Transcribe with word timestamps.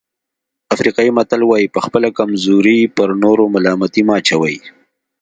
افریقایي 0.73 1.11
متل 1.17 1.41
وایي 1.45 1.67
په 1.75 1.79
خپله 1.85 2.07
کمزوري 2.19 2.79
پر 2.95 3.09
نورو 3.23 3.43
ملامتي 3.55 4.01
مه 4.07 4.13
اچوئ. 4.19 4.57